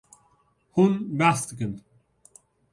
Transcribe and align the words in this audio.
Hûn 0.75 0.93
behs 1.17 1.39
dikin. 1.47 1.73